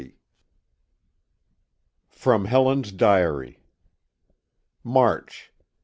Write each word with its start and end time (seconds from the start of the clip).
XXX. 0.01 0.13
[From 2.09 2.45
Helen's 2.45 2.91
Diary.] 2.91 3.59
_March, 4.83 5.49